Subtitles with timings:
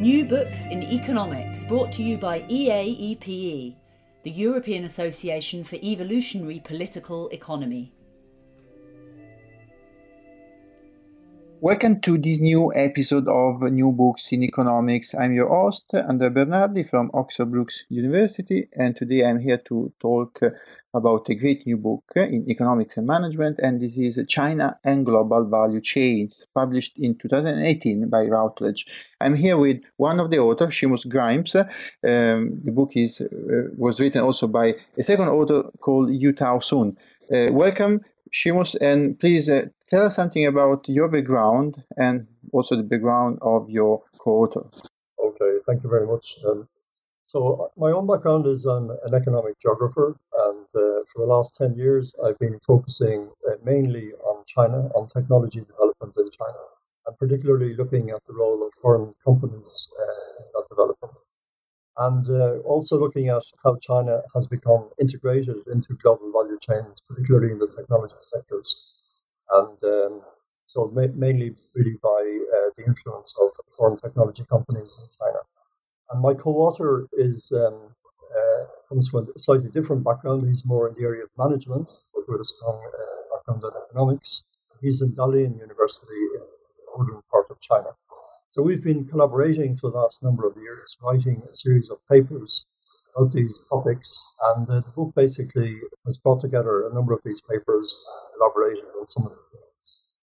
[0.00, 3.76] New Books in Economics, brought to you by EAEPE,
[4.22, 7.92] the European Association for Evolutionary Political Economy.
[11.60, 15.14] Welcome to this new episode of New Books in Economics.
[15.14, 20.40] I'm your host, Andrea Bernardi from Oxford Brookes University, and today I'm here to talk
[20.94, 25.44] about a great new book in economics and management, and this is China and Global
[25.44, 28.86] Value Chains, published in 2018 by Routledge.
[29.20, 31.54] I'm here with one of the authors, Seamus Grimes.
[31.54, 33.26] Um, the book is uh,
[33.76, 36.96] was written also by a second author called Yutao Sun.
[37.32, 38.00] Uh, welcome,
[38.32, 43.70] Seamus, and please uh, tell us something about your background and also the background of
[43.70, 44.64] your co-author.
[45.22, 46.36] Okay, thank you very much.
[46.46, 46.68] Um,
[47.32, 51.74] so my own background is I'm an economic geographer, and uh, for the last 10
[51.76, 56.62] years, I've been focusing uh, mainly on China, on technology development in China,
[57.06, 61.14] and particularly looking at the role of foreign companies uh, in that development.
[61.98, 67.52] And uh, also looking at how China has become integrated into global value chains, particularly
[67.52, 68.94] in the technology sectors
[69.50, 70.22] and um,
[70.66, 72.08] so ma- mainly really by
[72.56, 75.40] uh, the influence of foreign technology companies in China.
[76.10, 77.94] And my co-author is um,
[78.36, 80.46] uh, comes from a slightly different background.
[80.46, 84.44] He's more in the area of management, but with a strong uh, background in economics.
[84.80, 87.90] He's in Dalian University in the northern part of China.
[88.50, 92.66] So we've been collaborating for the last number of years, writing a series of papers
[93.14, 94.34] about these topics.
[94.54, 98.04] And uh, the book basically has brought together a number of these papers,
[98.36, 99.69] elaborated on some of the things.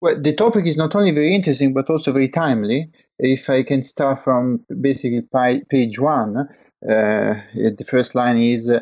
[0.01, 2.89] Well, the topic is not only very interesting, but also very timely.
[3.17, 5.27] If I can start from basically
[5.69, 6.45] page one, uh,
[7.53, 8.79] the first line is uh,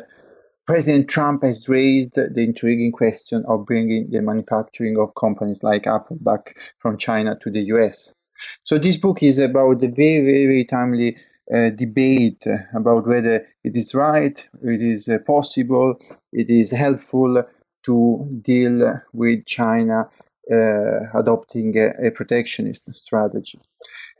[0.68, 6.18] President Trump has raised the intriguing question of bringing the manufacturing of companies like Apple
[6.20, 8.14] back from China to the US.
[8.62, 11.16] So this book is about the very, very, very timely
[11.52, 15.98] uh, debate about whether it is right, it is uh, possible,
[16.32, 17.42] it is helpful
[17.86, 20.08] to deal with China
[20.50, 23.60] adopting a, a, protectionist strategy.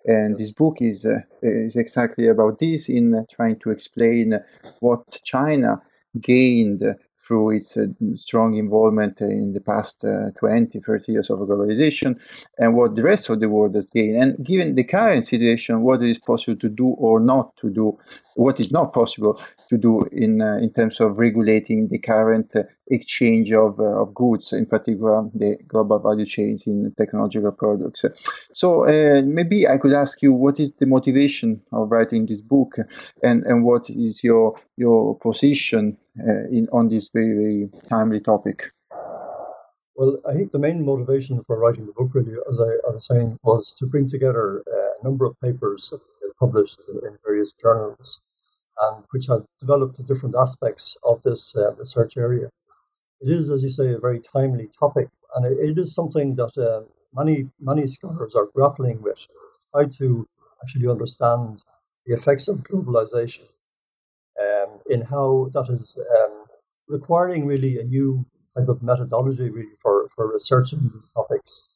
[0.05, 4.39] And this book is uh, is exactly about this in trying to explain
[4.81, 5.83] what China
[6.21, 6.83] gained
[7.29, 12.19] through its uh, strong involvement in the past uh, 20, 30 years of globalization,
[12.57, 14.17] and what the rest of the world has gained.
[14.17, 17.99] And given the current situation, what is possible to do or not to do,
[18.35, 22.63] what is not possible to do in uh, in terms of regulating the current uh,
[22.91, 28.05] exchange of, uh, of goods, in particular the global value chains in technological products.
[28.53, 32.77] So uh, maybe I could ask you, what is the motivation of writing this book,
[33.23, 38.71] and, and what is your your position uh, in on this very very timely topic?
[39.97, 43.07] Well, I think the main motivation for writing the book, really, as I, I was
[43.07, 45.93] saying, was to bring together uh, a number of papers
[46.39, 48.23] published in, in various journals
[48.81, 52.49] and which have developed different aspects of this uh, research area
[53.21, 56.57] it is, as you say, a very timely topic, and it, it is something that
[56.57, 56.83] uh,
[57.15, 59.19] many many scholars are grappling with,
[59.75, 60.27] how to
[60.63, 61.63] actually understand
[62.07, 63.47] the effects of globalization
[64.41, 66.45] um, in how that is um,
[66.89, 68.25] requiring really a new
[68.57, 71.75] type of methodology really for, for researching these topics.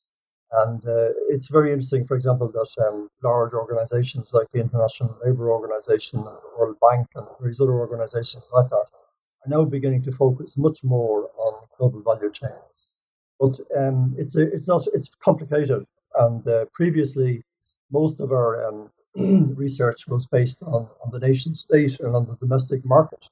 [0.53, 5.51] And uh, it's very interesting, for example, that um, large organizations like the International Labour
[5.51, 10.59] Organization the World Bank and various other organizations like that are now beginning to focus
[10.59, 11.31] much more
[11.79, 12.97] global value chains.
[13.41, 15.85] But um, it's a, it's not it's complicated,
[16.19, 17.43] and uh, previously
[17.91, 18.91] most of our um,
[19.57, 23.25] research was based on, on the nation state and on the domestic market.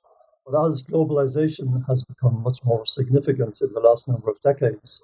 [0.47, 5.03] But as globalization has become much more significant in the last number of decades,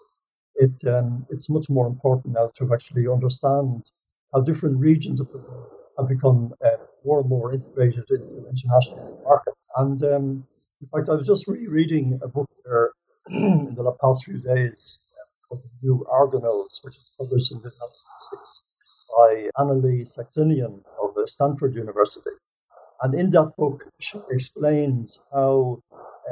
[0.56, 3.90] it um, it's much more important now to actually understand
[4.32, 9.20] how different regions of the world have become uh, more and more integrated into international
[9.24, 9.66] markets.
[9.76, 10.46] And um,
[10.80, 12.90] in fact, I was just rereading a book there
[13.30, 15.00] in the past few days
[15.48, 18.64] called The New Argonauts, which was published in 1996
[19.16, 22.30] by Annalee Saxenian of Stanford University.
[23.02, 25.82] And in that book, she explains how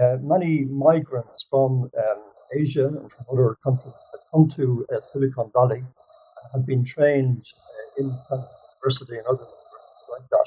[0.01, 2.23] uh, many migrants from um,
[2.57, 7.45] Asia and from other countries have come to uh, Silicon Valley and have been trained
[7.57, 8.11] uh, in
[8.83, 9.45] University and other
[10.13, 10.47] like that,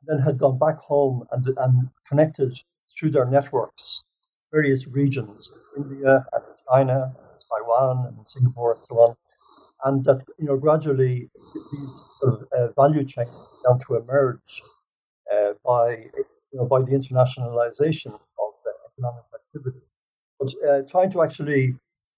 [0.00, 2.58] and then had gone back home and, and connected
[2.98, 4.04] through their networks
[4.54, 9.16] various regions, India and China, and Taiwan and Singapore and so on,
[9.84, 11.28] and that you know gradually
[11.72, 14.52] these sort of uh, value chains began to emerge
[15.32, 15.86] uh, by
[16.52, 18.12] you know by the internationalization
[18.44, 18.52] of
[18.90, 19.84] economic activity.
[20.38, 21.74] But uh, trying to actually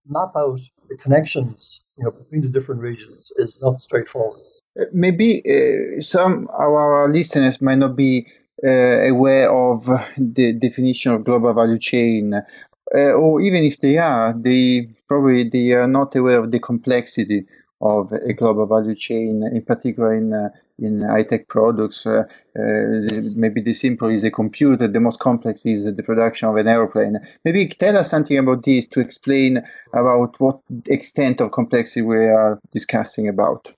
[0.09, 4.39] map out the connections you know between the different regions is not straightforward.
[4.81, 8.27] Uh, maybe uh, some of our listeners might not be
[8.67, 9.87] aware of
[10.17, 15.73] the definition of global value chain, uh, or even if they are, they probably they
[15.73, 17.47] are not aware of the complexity
[17.81, 20.49] of a global value chain, in particular in uh,
[20.79, 22.07] in high-tech products.
[22.07, 22.25] Uh,
[22.59, 24.87] uh, maybe the simple is a computer.
[24.87, 27.19] The most complex is the production of an aeroplane.
[27.45, 32.59] Maybe tell us something about this to explain about what extent of complexity we are
[32.73, 33.73] discussing about.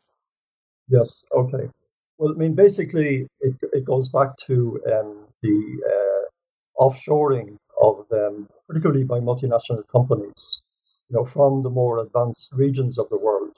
[0.88, 1.24] Yes.
[1.32, 1.68] Okay.
[2.18, 5.58] Well, I mean, basically, it, it goes back to um, the
[5.94, 10.62] uh, offshoring of them, particularly by multinational companies,
[11.08, 13.54] you know, from the more advanced regions of the world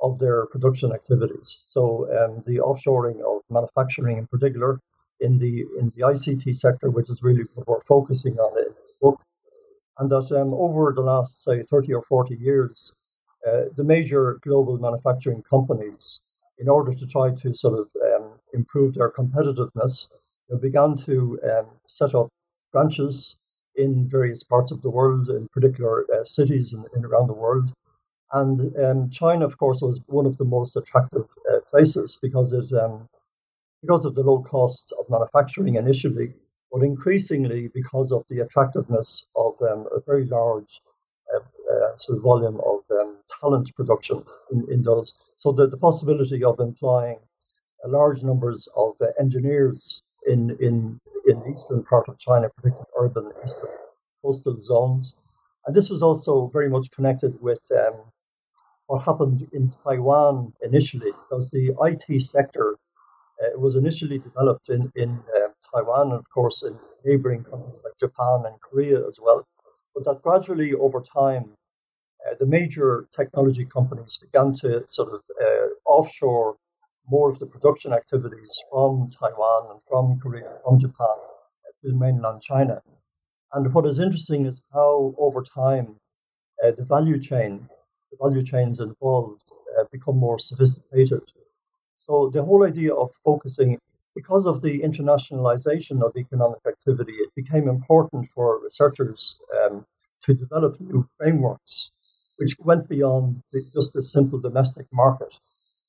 [0.00, 1.62] of their production activities.
[1.66, 4.80] So um, the offshoring of manufacturing, in particular,
[5.20, 8.98] in the in the ICT sector, which is really what we're focusing on in this
[9.00, 9.20] book,
[9.98, 12.94] and that um, over the last say 30 or 40 years,
[13.46, 16.20] uh, the major global manufacturing companies,
[16.62, 20.08] in order to try to sort of um, improve their competitiveness,
[20.48, 22.28] they began to um, set up
[22.72, 23.38] branches
[23.74, 27.72] in various parts of the world, in particular uh, cities in, in around the world,
[28.32, 32.72] and um, China, of course, was one of the most attractive uh, places because it
[32.72, 33.08] um,
[33.82, 36.32] because of the low cost of manufacturing initially,
[36.70, 40.80] but increasingly because of the attractiveness of um, a very large
[41.96, 45.14] sort of volume of um, talent production in, in those.
[45.36, 47.18] So the, the possibility of employing
[47.86, 53.30] large numbers of uh, engineers in, in, in the eastern part of China, particularly urban
[53.44, 53.70] eastern
[54.22, 55.16] coastal zones.
[55.66, 57.94] And this was also very much connected with um,
[58.86, 62.76] what happened in Taiwan initially, because the IT sector
[63.42, 67.98] uh, was initially developed in, in uh, Taiwan and, of course, in neighboring countries like
[67.98, 69.46] Japan and Korea as well.
[69.94, 71.52] But that gradually, over time,
[72.26, 76.56] uh, the major technology companies began to sort of uh, offshore
[77.08, 81.16] more of the production activities from Taiwan and from Korea, from Japan
[81.84, 82.80] to mainland China.
[83.52, 85.96] And what is interesting is how, over time,
[86.64, 87.68] uh, the value chain
[88.12, 89.42] the value chains involved
[89.78, 91.22] uh, become more sophisticated.
[91.96, 93.78] So the whole idea of focusing,
[94.14, 99.86] because of the internationalization of economic activity, it became important for researchers um,
[100.22, 101.90] to develop new frameworks,
[102.36, 105.34] which went beyond the, just the simple domestic market.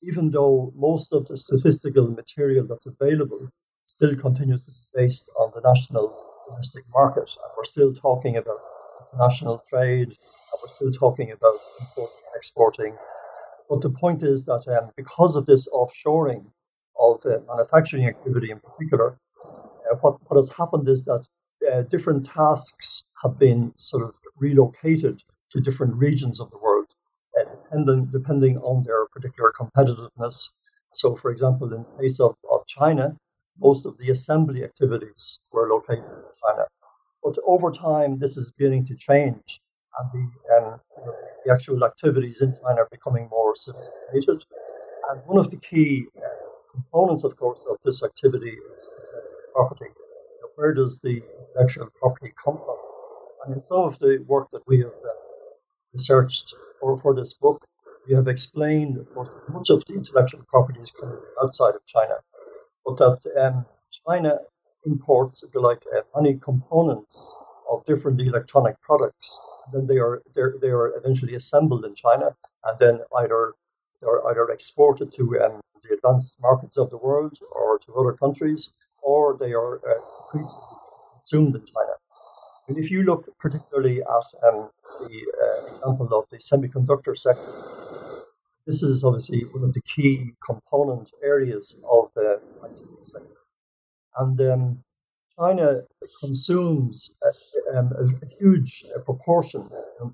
[0.01, 3.49] Even though most of the statistical material that's available
[3.87, 6.15] still continues to be based on the national
[6.49, 8.59] domestic market, and we're still talking about
[9.13, 12.95] international trade, and we're still talking about importing and exporting.
[13.69, 16.45] But the point is that um, because of this offshoring
[17.07, 21.23] of uh, manufacturing activity in particular, uh, what, what has happened is that
[21.71, 25.21] uh, different tasks have been sort of relocated
[25.51, 26.87] to different regions of the world,
[27.39, 30.51] uh, depending, depending on their particular competitiveness.
[30.93, 33.15] So, for example, in the case of, of China,
[33.59, 36.65] most of the assembly activities were located in China.
[37.23, 39.61] But over time, this is beginning to change,
[39.97, 40.23] and the,
[40.55, 40.79] um,
[41.45, 44.43] the actual activities in China are becoming more sophisticated.
[45.09, 46.21] And one of the key uh,
[46.73, 48.89] components, of course, of this activity is
[49.53, 49.91] property.
[50.55, 52.77] Where does the intellectual property come from?
[53.45, 55.13] And in some of the work that we have uh,
[55.93, 57.63] researched for, for this book,
[58.07, 61.85] we have explained, of course, much of the intellectual property is coming from outside of
[61.85, 62.15] China,
[62.85, 63.65] but that um,
[64.07, 64.39] China
[64.85, 67.33] imports, if you like, uh, many components
[67.71, 69.39] of different electronic products.
[69.65, 73.53] And Then they are they are eventually assembled in China, and then either
[74.01, 78.73] they're either exported to um, the advanced markets of the world or to other countries,
[79.01, 80.77] or they are uh, increasingly
[81.15, 81.93] consumed in China.
[82.67, 84.69] And if you look particularly at um,
[85.01, 87.51] the uh, example of the semiconductor sector,
[88.65, 93.27] this is obviously one of the key component areas of the ICT sector.
[94.17, 94.83] And um,
[95.37, 95.81] China
[96.19, 99.67] consumes a, um, a huge proportion,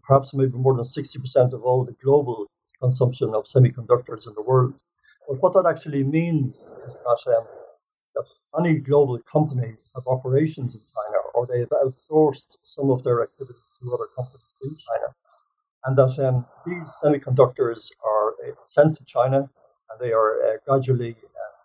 [0.03, 2.47] perhaps maybe more than 60% of all the global
[2.81, 4.73] consumption of semiconductors in the world.
[5.29, 7.45] But what that actually means is that, um,
[8.15, 8.25] that
[8.57, 13.77] many global companies have operations in China or they have outsourced some of their activities
[13.79, 15.13] to other companies in China.
[15.85, 19.47] And that um, these semiconductors are uh, sent to China
[19.91, 21.55] and they are uh, gradually uh,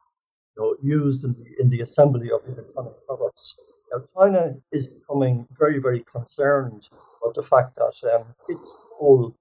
[0.56, 3.56] you know, used in the, in the assembly of electronic products.
[3.90, 6.86] Now, China is becoming very, very concerned
[7.22, 9.32] about the fact that um, its the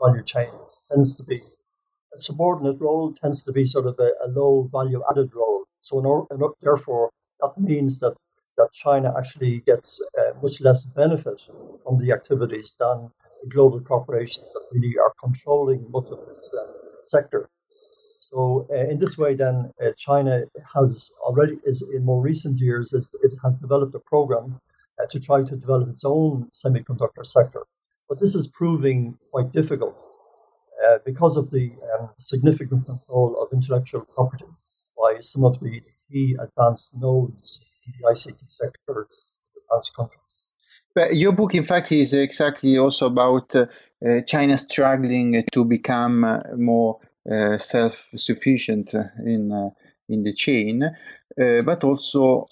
[0.00, 1.40] value chains tends to be
[2.16, 5.64] a subordinate role, tends to be sort of a, a low value added role.
[5.82, 8.14] So, in or, in, therefore, that means that,
[8.56, 11.42] that China actually gets uh, much less benefit
[11.84, 13.10] from the activities than
[13.42, 16.66] the global corporations that really are controlling much of this uh,
[17.04, 17.48] sector.
[17.68, 20.42] So uh, in this way, then uh, China
[20.74, 24.58] has already, is in more recent years, is, it has developed a program
[25.00, 27.62] uh, to try to develop its own semiconductor sector.
[28.08, 29.96] But this is proving quite difficult
[30.84, 34.46] uh, because of the um, significant control of intellectual property
[34.98, 35.80] by some of the
[36.10, 39.06] key advanced nodes in the ICT sector
[39.56, 40.20] advanced countries.
[40.94, 43.66] But your book, in fact, is exactly also about uh,
[44.06, 46.98] uh, China struggling to become uh, more
[47.30, 49.70] uh, self-sufficient in uh,
[50.08, 52.46] in the chain, uh, but also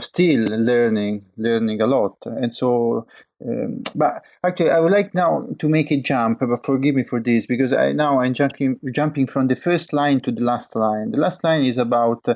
[0.00, 2.16] still learning learning a lot.
[2.24, 3.06] And so,
[3.46, 6.40] um, but actually, I would like now to make a jump.
[6.40, 10.20] But forgive me for this because I now I'm jumping jumping from the first line
[10.22, 11.10] to the last line.
[11.10, 12.26] The last line is about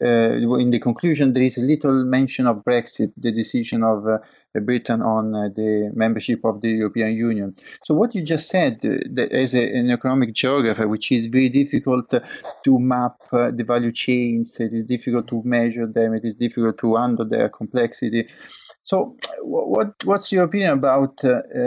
[0.00, 4.04] in the conclusion there is a little mention of Brexit, the decision of
[4.58, 7.54] Britain on uh, the membership of the European Union.
[7.84, 12.10] So what you just said, uh, as a, an economic geographer, which is very difficult
[12.10, 16.78] to map uh, the value chains, it is difficult to measure them, it is difficult
[16.78, 18.26] to handle their complexity.
[18.82, 21.59] So, what what's your opinion about uh, uh,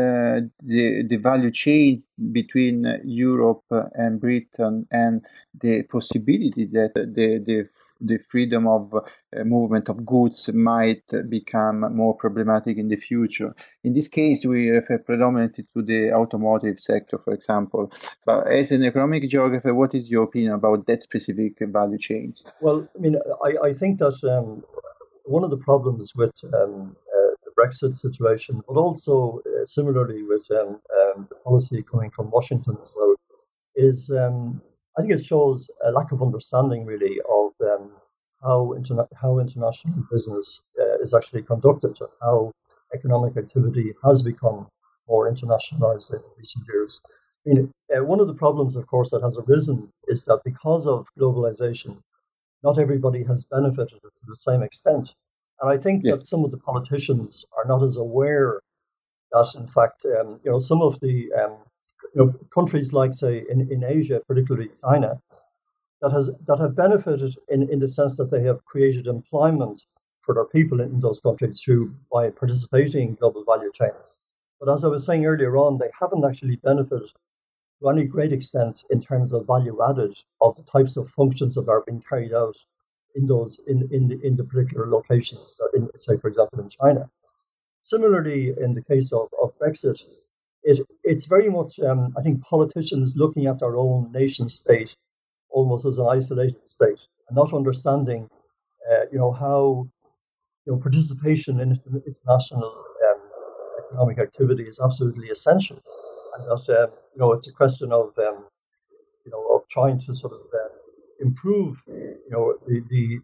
[0.61, 3.63] the the value chain between Europe
[3.95, 5.25] and Britain and
[5.61, 7.67] the possibility that the the
[8.01, 13.53] the freedom of uh, movement of goods might become more problematic in the future?
[13.83, 17.91] In this case, we refer predominantly to the automotive sector, for example.
[18.25, 22.45] But as an economic geographer, what is your opinion about that specific value chains?
[22.61, 24.63] Well, I mean, I, I think that um,
[25.25, 27.02] one of the problems with um, uh,
[27.57, 32.89] Brexit situation, but also uh, similarly with um, um, the policy coming from Washington as
[32.95, 33.15] well,
[33.75, 34.61] is um,
[34.97, 37.91] I think it shows a lack of understanding really of um,
[38.41, 42.51] how interna- how international business uh, is actually conducted and how
[42.93, 44.67] economic activity has become
[45.07, 47.01] more internationalized in recent years.
[47.45, 50.87] I mean, uh, one of the problems, of course, that has arisen is that because
[50.87, 51.97] of globalization,
[52.63, 55.13] not everybody has benefited to the same extent.
[55.63, 58.59] And I think that some of the politicians are not as aware
[59.31, 61.55] that, in fact, um, you know, some of the um,
[62.13, 65.21] you know, countries like, say, in, in Asia, particularly China,
[66.01, 69.85] that has that have benefited in, in the sense that they have created employment
[70.23, 74.19] for their people in those countries through by participating in global value chains.
[74.59, 77.09] But as I was saying earlier on, they haven't actually benefited
[77.79, 81.69] to any great extent in terms of value added of the types of functions that
[81.69, 82.57] are being carried out
[83.15, 85.59] in those in in the, in the particular locations.
[85.73, 87.09] In, say, for example, in China.
[87.81, 90.01] Similarly, in the case of, of Brexit,
[90.63, 94.95] it it's very much um, I think politicians looking at their own nation state
[95.49, 98.29] almost as an isolated state and not understanding,
[98.91, 99.87] uh, you know, how
[100.65, 102.73] you know participation in international
[103.09, 103.21] um,
[103.85, 105.79] economic activity is absolutely essential,
[106.37, 108.45] and that um, you know it's a question of um,
[109.25, 110.69] you know of trying to sort of uh,
[111.19, 111.83] improve
[112.25, 113.19] you know the the,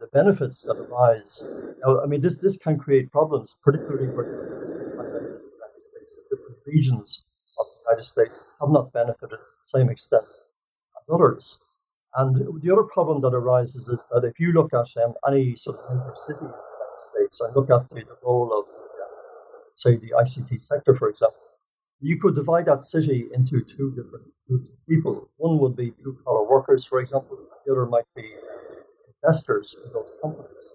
[0.00, 1.44] the benefits that arise.
[1.84, 4.78] Now, I mean this this can create problems, particularly for the
[5.58, 6.20] United States.
[6.30, 7.24] Different regions
[7.58, 11.58] of the United States have not benefited to the same extent as others.
[12.16, 15.76] And the other problem that arises is that if you look at um, any sort
[15.76, 19.70] of major city in the United States and look at the, the role of, uh,
[19.74, 21.36] say, the ICT sector, for example,
[22.00, 25.28] you could divide that city into two different groups of people.
[25.36, 28.30] One would be blue collar workers, for example, the other might be
[29.22, 30.72] investors in those companies.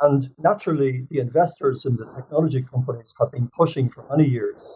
[0.00, 4.68] And naturally, the investors in the technology companies have been pushing for many years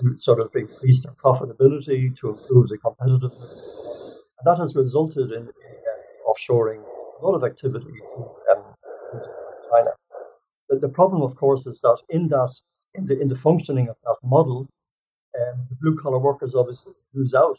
[0.00, 4.76] you know, to sort of increase their profitability, to improve the competitiveness And that has
[4.76, 6.82] resulted in, uh, offshoring
[7.20, 8.62] a lot of activity to um,
[9.72, 9.90] China.
[10.68, 12.52] The, the, problem, of course, is that in that
[12.94, 14.68] in the in the functioning of that model,
[15.40, 17.58] um, the blue collar workers obviously lose out,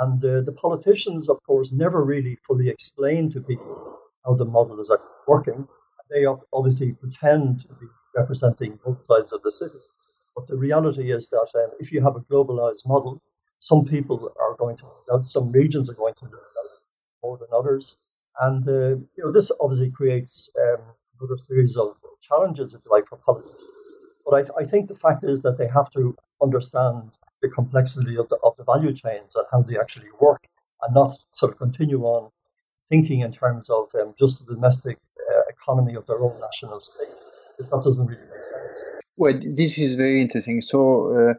[0.00, 4.80] and uh, the politicians, of course, never really fully explain to people how the model
[4.80, 4.90] is
[5.26, 5.66] working.
[6.10, 9.78] They obviously pretend to be representing both sides of the city,
[10.36, 13.22] but the reality is that um, if you have a globalized model,
[13.58, 16.70] some people are going to lose out, some regions are going to lose out
[17.22, 17.96] more than others.
[18.40, 20.82] And uh, you know, this obviously creates um,
[21.20, 23.60] another series of challenges, if you like, for politicians.
[24.24, 28.28] But I, I, think the fact is that they have to understand the complexity of
[28.28, 30.46] the, of the value chains and how they actually work
[30.82, 32.30] and not sort of continue on
[32.88, 34.98] thinking in terms of um, just the domestic
[35.32, 37.14] uh, economy of their own national state.
[37.58, 38.84] That doesn't really make sense.
[39.16, 40.60] Well, this is very interesting.
[40.60, 40.80] So,
[41.30, 41.34] uh,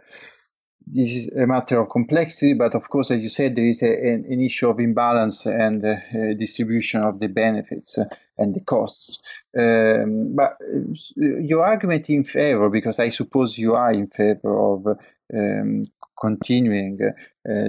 [0.88, 3.88] this is a matter of complexity, but of course, as you said, there is a,
[3.88, 5.96] an, an, issue of imbalance and uh,
[6.38, 8.06] distribution of the benefits uh,
[8.38, 9.22] and the costs.
[9.58, 14.88] Um, but uh, your argument in favor, because I suppose you are in favor of
[15.34, 15.84] um,
[16.20, 17.12] continuing uh,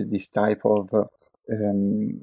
[0.06, 0.92] this type of
[1.52, 2.21] um,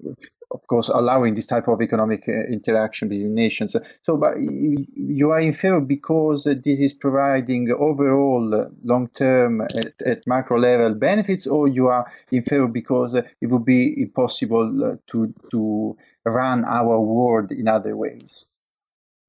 [0.52, 3.76] of course, allowing this type of economic uh, interaction between nations.
[4.04, 10.60] So, but you are in favor because this is providing overall long-term at, at, macro
[10.60, 16.66] level benefits, or you are in favor because it would be impossible to to run
[16.66, 18.48] our world in other ways.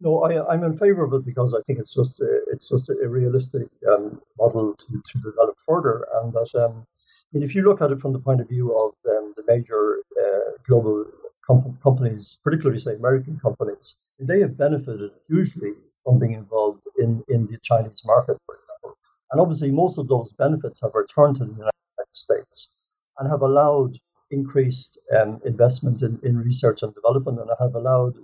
[0.00, 2.90] No, I, am in favor of it because I think it's just a, it's just
[2.90, 6.84] a realistic um, model to, to develop further, and that um,
[7.32, 9.98] mean, if you look at it from the point of view of um, the major
[10.22, 11.04] uh, global
[11.46, 15.72] com- companies, particularly say American companies, they have benefited hugely
[16.04, 18.98] from being involved in, in the Chinese market, for example.
[19.30, 21.72] And obviously, most of those benefits have returned to the United
[22.12, 22.72] States
[23.18, 23.98] and have allowed
[24.30, 28.16] increased um, investment in, in research and development and have allowed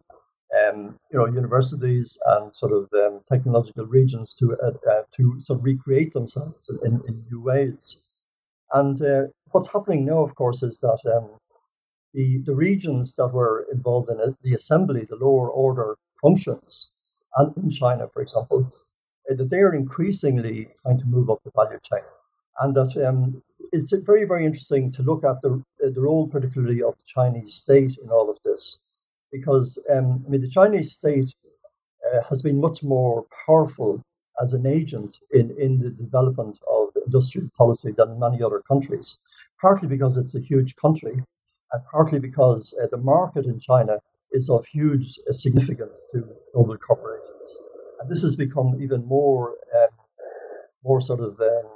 [0.58, 5.58] um, you know, universities and sort of um, technological regions to uh, uh, to sort
[5.58, 8.00] of recreate themselves in, in new ways.
[8.72, 9.22] And uh,
[9.52, 11.30] what's happening now, of course, is that um,
[12.14, 16.90] the, the regions that were involved in it, the assembly, the lower order functions,
[17.36, 18.72] and in China, for example,
[19.30, 22.04] uh, that they are increasingly trying to move up the value chain.
[22.60, 26.96] And that um, it's very, very interesting to look at the, the role, particularly of
[26.96, 28.80] the Chinese state in all of this.
[29.30, 31.32] Because, um, I mean, the Chinese state
[32.12, 34.02] uh, has been much more powerful
[34.42, 39.08] as an agent in, in the development of industrial policy than many other countries,
[39.64, 41.16] partly because it's a huge country
[41.72, 43.96] and partly because uh, the market in China
[44.38, 46.18] is of huge uh, significance to
[46.52, 47.50] global corporations.
[47.98, 49.44] And this has become even more,
[49.78, 49.94] um,
[50.88, 51.68] more sort of, um,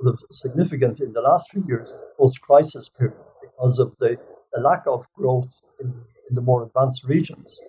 [0.00, 4.10] sort of significant in the last few years, post-crisis period, because of the,
[4.52, 5.88] the lack of growth in,
[6.28, 7.60] in the more advanced regions.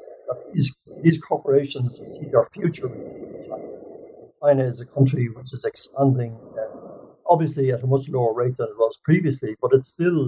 [0.54, 3.70] These, these corporations see their future in China.
[4.42, 6.34] China is a country which is expanding,
[7.34, 10.22] obviously at a much lower rate than it was previously, but it's still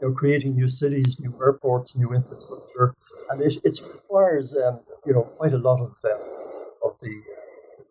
[0.00, 2.94] you know, creating new cities, new airports, new infrastructure,
[3.30, 6.20] and it, it requires um, you know quite a lot of um,
[6.84, 7.14] of the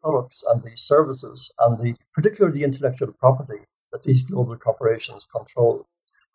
[0.02, 3.62] products and the services and the particularly the intellectual property
[3.92, 5.86] that these global corporations control.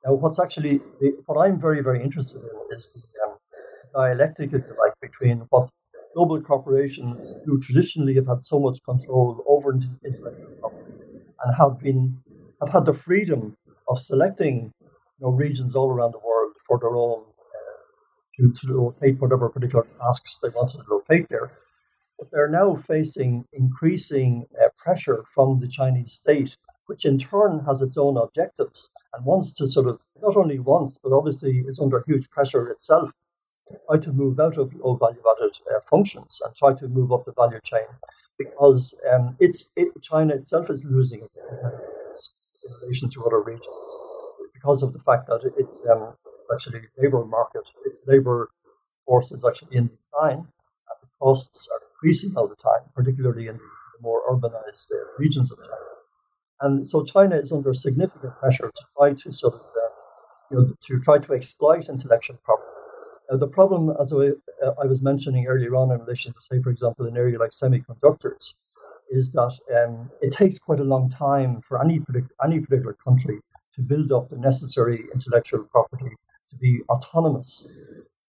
[0.04, 0.80] Now, what's actually
[1.26, 3.34] what I'm very very interested in is the um,
[3.94, 5.70] dialectic, if you like, between what
[6.14, 9.72] global corporations who traditionally have had so much control over
[10.04, 11.07] intellectual property
[11.44, 12.18] and have been
[12.60, 13.56] have had the freedom
[13.88, 14.88] of selecting you
[15.20, 19.86] know, regions all around the world for their own uh, to, to locate whatever particular
[20.00, 21.52] tasks they wanted to locate there.
[22.18, 27.80] But they're now facing increasing uh, pressure from the Chinese state, which in turn has
[27.80, 32.02] its own objectives and wants to sort of not only wants, but obviously is under
[32.06, 33.12] huge pressure itself
[33.86, 37.24] try to move out of low value added uh, functions and try to move up
[37.24, 37.86] the value chain
[38.38, 43.96] because um, it's it, China itself is losing in relation to other regions
[44.54, 48.50] because of the fact that it's, um, it's actually labour market, its labour
[49.06, 53.56] force is actually in decline, and the costs are increasing all the time, particularly in
[53.56, 55.88] the more urbanized uh, regions of China.
[56.60, 59.90] And so China is under significant pressure to try to sort of, uh,
[60.50, 62.87] you know, to try to exploit intellectual property.
[63.30, 64.30] Now, the problem, as I,
[64.64, 67.50] uh, I, was mentioning earlier on in relation to, say, for example, an area like
[67.50, 68.54] semiconductors,
[69.10, 72.00] is that um, it takes quite a long time for any,
[72.42, 73.38] any particular country
[73.74, 76.10] to build up the necessary intellectual property
[76.50, 77.66] to be autonomous.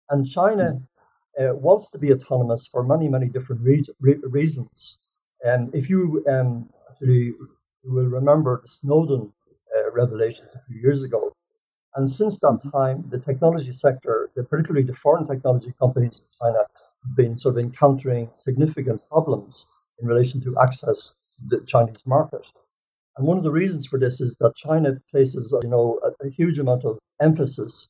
[0.09, 0.81] And China
[1.39, 4.99] uh, wants to be autonomous for many, many different re- re- reasons.
[5.43, 7.33] And if you um, actually
[7.83, 9.31] you will remember the Snowden
[9.77, 11.33] uh, revelations a few years ago,
[11.95, 16.60] and since that time, the technology sector, the, particularly the foreign technology companies in China,
[17.04, 19.67] have been sort of encountering significant problems
[19.99, 22.45] in relation to access to the Chinese market.
[23.17, 26.30] And one of the reasons for this is that China places, you know, a, a
[26.30, 27.89] huge amount of emphasis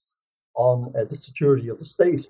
[0.56, 2.28] on uh, the security of the state.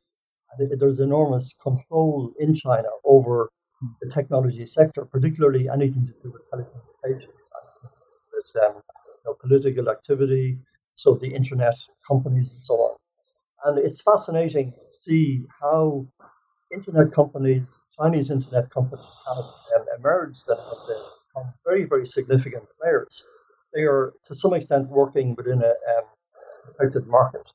[0.51, 3.49] And it, there's enormous control in China over
[4.01, 7.47] the technology sector, particularly anything to do with telecommunications,
[8.33, 10.59] with um, you know, political activity,
[10.95, 12.98] so the internet companies and so on.
[13.65, 16.07] And it's fascinating to see how
[16.73, 19.45] internet companies, Chinese internet companies, have
[19.81, 23.25] um, emerged and have become very, very significant players.
[23.73, 26.05] They are, to some extent, working within a um,
[26.65, 27.51] protected market.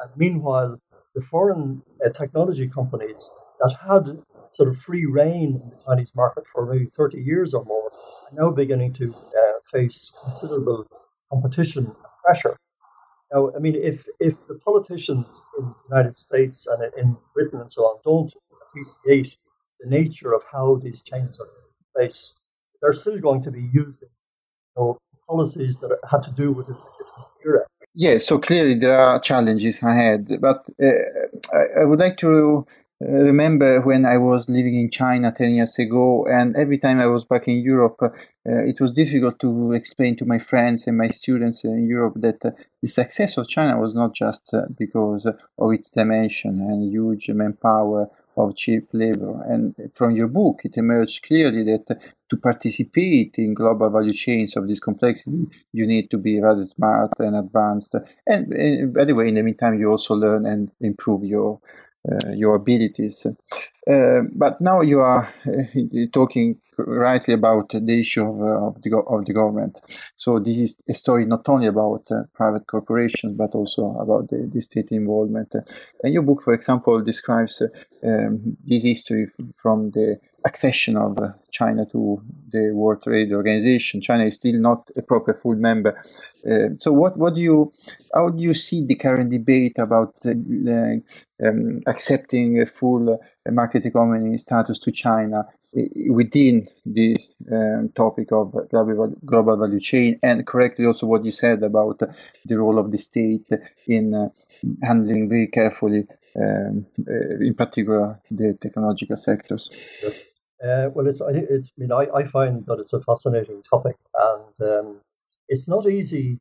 [0.00, 0.80] And meanwhile,
[1.14, 3.30] the foreign uh, technology companies
[3.60, 7.64] that had sort of free reign in the Chinese market for maybe 30 years or
[7.64, 10.86] more are now beginning to uh, face considerable
[11.30, 12.56] competition and pressure.
[13.32, 17.70] Now, I mean, if, if the politicians in the United States and in Britain and
[17.70, 19.36] so on don't appreciate
[19.80, 22.34] the nature of how these changes are taking place,
[22.80, 24.08] they're still going to be using
[24.76, 26.76] you know, policies that had to do with the
[27.44, 27.66] era.
[27.94, 30.86] Yeah, so clearly there are challenges ahead, but uh,
[31.52, 32.64] I, I, would like to
[33.00, 37.24] remember when I was living in China 10 years ago, and every time I was
[37.24, 38.10] back in Europe, uh,
[38.44, 42.50] it was difficult to explain to my friends and my students in Europe that uh,
[42.82, 48.08] the success of China was not just uh, because of its dimension and huge manpower
[48.36, 49.42] of cheap labor.
[49.48, 54.68] And from your book, it emerged clearly that to participate in global value chains of
[54.68, 57.94] this complexity, you need to be rather smart and advanced.
[58.26, 61.87] And, and by the way, in the meantime, you also learn and improve your uh,
[62.34, 63.26] your abilities.
[63.26, 69.24] Uh, but now you are uh, talking rightly about the issue of, of, the, of
[69.24, 69.78] the government.
[70.16, 74.60] So this is a story not only about private corporations, but also about the, the
[74.60, 75.54] state involvement.
[76.02, 77.62] And your book, for example, describes
[78.04, 81.18] um, this history from the accession of
[81.50, 84.00] China to the World Trade Organization.
[84.00, 86.02] China is still not a proper full member.
[86.48, 87.72] Uh, so, what, what do you,
[88.14, 90.30] how do you see the current debate about uh,
[91.44, 98.54] um, accepting a full uh, market economy status to China within this um, topic of
[98.70, 102.00] global, value chain and correctly also what you said about
[102.46, 103.46] the role of the state
[103.86, 104.28] in uh,
[104.82, 106.06] handling very carefully
[106.40, 109.70] um, uh, in particular the technological sectors
[110.64, 114.70] uh, well it's it's I mean I, I find that it's a fascinating topic and
[114.70, 115.00] um,
[115.48, 116.38] it's not easy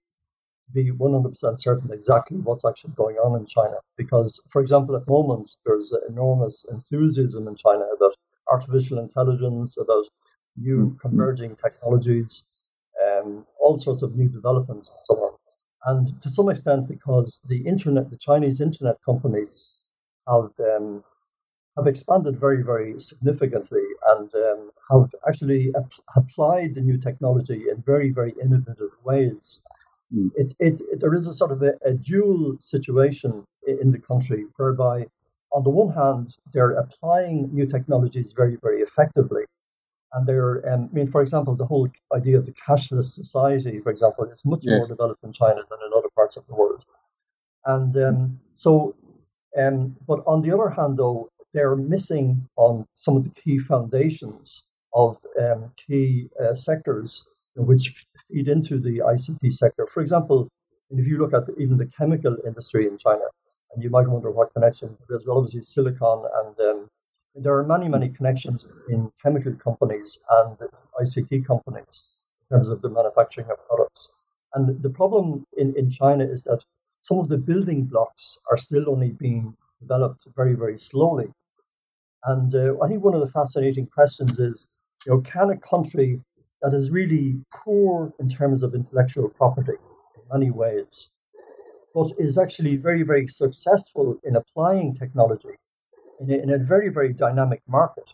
[0.67, 3.75] to be 100% certain exactly what's actually going on in China.
[3.95, 8.06] Because, for example, at the moment, there's enormous enthusiasm in China about
[8.51, 10.05] artificial intelligence, about
[10.57, 10.97] new mm-hmm.
[10.97, 12.45] converging technologies,
[13.05, 15.33] um, all sorts of new developments, and so on.
[15.85, 19.81] And to some extent, because the internet, the Chinese internet companies
[20.27, 21.03] have um,
[21.77, 27.81] have expanded very, very significantly and um, have actually ap- applied the new technology in
[27.85, 29.63] very, very innovative ways.
[30.13, 30.31] Mm.
[30.35, 34.45] It, it, it, there is a sort of a, a dual situation in the country
[34.55, 35.05] whereby,
[35.51, 39.43] on the one hand, they're applying new technologies very, very effectively.
[40.13, 43.91] And they're, um, I mean, for example, the whole idea of the cashless society, for
[43.91, 44.77] example, is much yes.
[44.77, 46.85] more developed in China than in other parts of the world.
[47.65, 48.95] And um, so,
[49.57, 54.65] um, but on the other hand, though, they're missing on some of the key foundations
[54.93, 59.87] of um, key uh, sectors which feed into the ICT sector.
[59.87, 60.47] For example,
[60.91, 63.23] if you look at the, even the chemical industry in China,
[63.77, 66.89] and you might wonder what connection, there's well, obviously silicon, and um,
[67.35, 70.57] there are many, many connections in chemical companies and
[70.99, 74.13] ICT companies in terms of the manufacturing of products.
[74.55, 76.65] And the problem in, in China is that
[77.01, 81.31] some of the building blocks are still only being developed very, very slowly.
[82.23, 84.67] And uh, I think one of the fascinating questions is,
[85.05, 86.19] you know, can a country
[86.63, 89.77] that is really poor in terms of intellectual property
[90.15, 91.11] in many ways,
[91.93, 95.55] but is actually very, very successful in applying technology
[96.19, 98.13] in a, in a very, very dynamic market.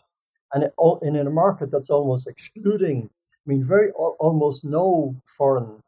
[0.52, 5.80] And it, in a market that's almost excluding, I mean, very almost no foreign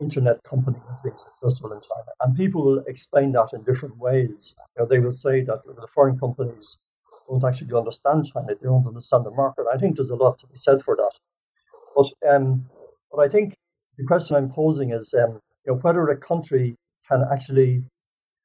[0.00, 2.10] internet company has been successful in China.
[2.20, 4.56] And people will explain that in different ways.
[4.76, 6.78] You know, they will say that the foreign companies
[7.28, 9.66] don't actually understand China, they don't understand the market.
[9.72, 11.12] I think there's a lot to be said for that.
[11.94, 12.66] But um,
[13.10, 13.56] but I think
[13.96, 16.76] the question I'm posing is um, you know whether a country
[17.08, 17.82] can actually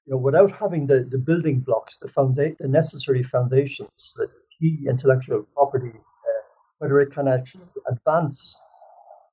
[0.06, 4.28] you know without having the, the building blocks, the founda- the necessary foundations, the
[4.60, 6.42] key intellectual property, uh,
[6.80, 8.60] whether it can actually advance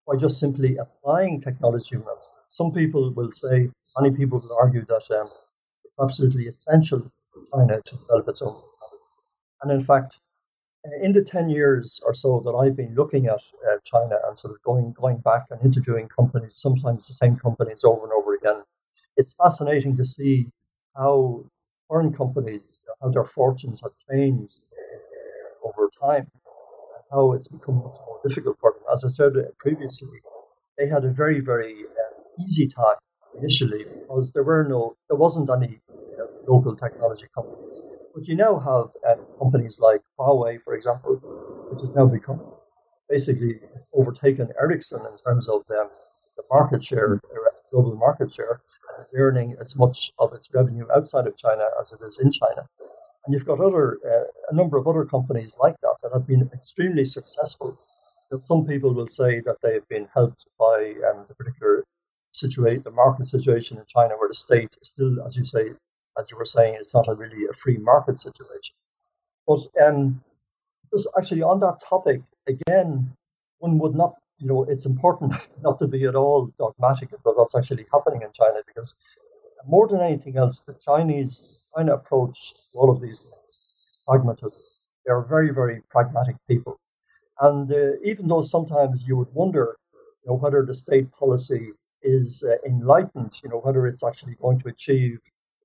[0.06, 1.96] by just simply applying technology.
[2.48, 5.28] Some people will say, many people will argue that um,
[5.84, 7.00] it's absolutely essential
[7.32, 8.62] for China to develop its own.
[9.62, 10.18] And in fact,
[11.02, 14.54] in the 10 years or so that I've been looking at uh, China and sort
[14.54, 18.62] of going, going back and interviewing companies, sometimes the same companies over and over again,
[19.18, 20.48] it's fascinating to see
[20.96, 21.44] how
[21.88, 26.30] foreign companies, how their fortunes have changed uh, over time,
[27.12, 28.82] how it's become much more difficult for them.
[28.92, 30.20] As I said previously,
[30.78, 33.00] they had a very, very uh, easy time
[33.38, 35.80] initially because there were no, there wasn't any
[36.20, 37.82] uh, local technology companies
[38.14, 41.16] but you now have um, companies like Huawei, for example,
[41.70, 42.40] which has now become
[43.08, 43.60] basically
[43.94, 45.88] overtaken Ericsson in terms of um,
[46.36, 47.20] the market share
[47.70, 48.60] global market share
[49.02, 52.68] is earning as much of its revenue outside of China as it is in China.
[53.24, 56.50] And you've got other uh, a number of other companies like that that have been
[56.54, 57.78] extremely successful.
[58.30, 61.84] That some people will say that they have been helped by um, the particular
[62.32, 65.72] situation, the market situation in China, where the state is still, as you say,
[66.18, 68.74] as you were saying, it's not a really a free market situation.
[69.46, 70.22] But um,
[70.92, 73.12] just actually on that topic again,
[73.58, 77.56] one would not, you know, it's important not to be at all dogmatic about what's
[77.56, 78.96] actually happening in China because
[79.66, 84.60] more than anything else, the Chinese China approach to all of these things is pragmatism.
[85.04, 86.78] They are very, very pragmatic people.
[87.40, 89.76] And uh, even though sometimes you would wonder,
[90.24, 91.72] you know, whether the state policy
[92.02, 95.18] is uh, enlightened, you know, whether it's actually going to achieve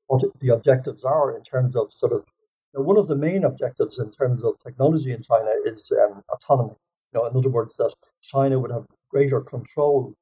[0.07, 2.25] what the objectives are in terms of sort of
[2.73, 6.75] now, one of the main objectives in terms of technology in China is um, autonomy.
[7.13, 10.13] You know, in other words, that China would have greater control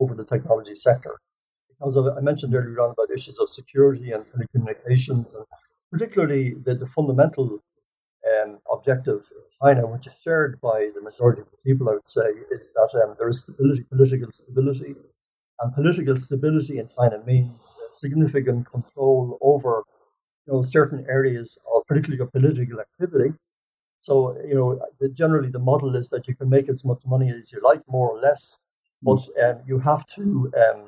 [0.00, 1.18] over the technology sector.
[1.68, 5.44] Because of, I mentioned earlier on about issues of security and telecommunications, and
[5.90, 7.58] particularly the, the fundamental
[8.32, 12.08] um, objective in China, which is shared by the majority of the people, I would
[12.08, 14.94] say, is that um, there is stability, political stability.
[15.60, 19.84] And political stability in China means significant control over
[20.46, 23.32] you know, certain areas of particularly of political activity.
[24.06, 24.68] So, you know,
[25.00, 27.82] the, generally the model is that you can make as much money as you like,
[27.88, 28.58] more or less,
[29.02, 30.80] but um, you have to um,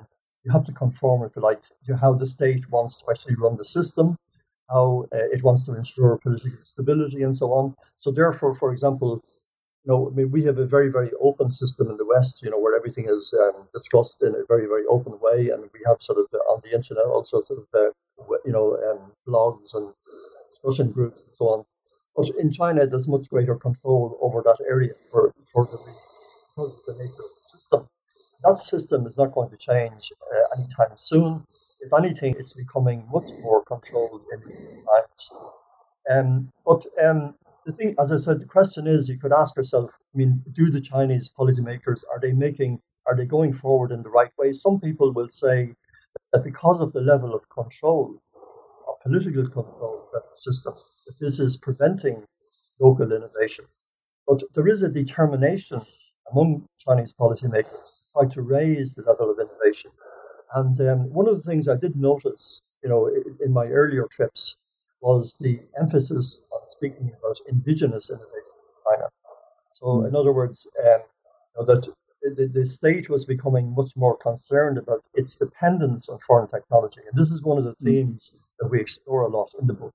[0.44, 3.57] you have to conform, if you like, to how the state wants to actually run
[3.57, 4.16] the system,
[4.68, 7.74] how uh, it wants to ensure political stability, and so on.
[7.96, 9.24] So, therefore, for example,
[9.83, 12.50] you know, I mean, we have a very, very open system in the West, you
[12.50, 16.02] know, where everything is um, discussed in a very, very open way, and we have
[16.09, 17.90] sort of uh, on the internet also sort of uh,
[18.44, 19.87] you know, um, blogs and
[20.50, 21.64] discussion groups and so on.
[22.16, 26.79] But in China, there's much greater control over that area for, for the reasons because
[26.79, 27.88] of the nature of the system.
[28.44, 31.44] That system is not going to change uh, anytime soon.
[31.81, 35.31] If anything, it's becoming much more controlled in recent times.
[36.11, 37.35] Um, but um,
[37.66, 40.70] the thing, as I said, the question is, you could ask yourself, I mean, do
[40.70, 44.52] the Chinese policymakers, are they making, are they going forward in the right way?
[44.52, 45.74] Some people will say
[46.33, 48.22] that because of the level of control,
[49.06, 52.24] political control of the system, that this is preventing
[52.80, 53.64] local innovation.
[54.26, 55.80] But there is a determination
[56.32, 59.90] among Chinese policymakers to try to raise the level of innovation.
[60.54, 64.06] And um, one of the things I did notice, you know, in, in my earlier
[64.10, 64.58] trips
[65.00, 69.08] was the emphasis on speaking about indigenous innovation in China.
[69.72, 70.08] So, mm.
[70.08, 71.88] in other words, um, you know, that
[72.34, 77.00] the, the state was becoming much more concerned about its dependence on foreign technology.
[77.08, 77.84] And this is one of the hmm.
[77.84, 79.94] themes that we explore a lot in the book.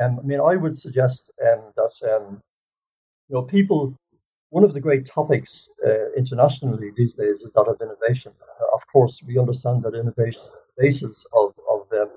[0.00, 2.42] Um, I mean, I would suggest um, that um,
[3.28, 3.94] you know people.
[4.50, 8.32] One of the great topics uh, internationally these days is that of innovation.
[8.40, 12.10] Uh, of course, we understand that innovation is the basis of of, um,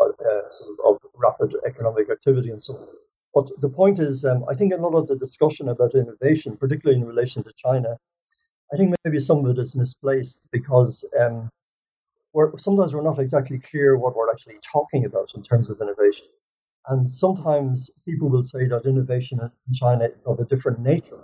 [0.00, 2.86] uh, of rapid economic activity and so on.
[3.34, 7.00] But the point is, um, I think a lot of the discussion about innovation, particularly
[7.00, 7.98] in relation to China,
[8.74, 11.48] I think maybe some of it is misplaced because um,
[12.32, 16.26] we're, sometimes we're not exactly clear what we're actually talking about in terms of innovation.
[16.88, 21.20] And sometimes people will say that innovation in China is of a different nature.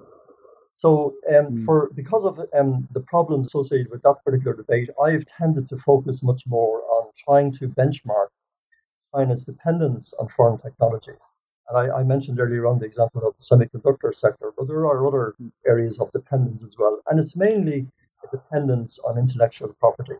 [0.76, 1.64] So, um, mm.
[1.66, 5.76] for because of um, the problems associated with that particular debate, I have tended to
[5.78, 8.28] focus much more on trying to benchmark
[9.12, 11.12] China's dependence on foreign technology
[11.70, 15.06] and I, I, mentioned earlier on the example of the semiconductor sector, but there are
[15.06, 15.34] other
[15.66, 17.00] areas of dependence as well.
[17.08, 17.86] And it's mainly
[18.24, 20.14] a dependence on intellectual property.